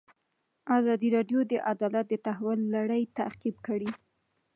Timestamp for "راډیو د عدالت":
1.15-2.05